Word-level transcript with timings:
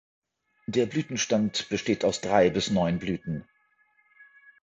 Der 0.65 0.87
Blütenstand 0.87 1.69
besteht 1.69 2.03
aus 2.03 2.21
drei 2.21 2.49
bis 2.49 2.71
neun 2.71 2.97
Blüten. 2.97 3.47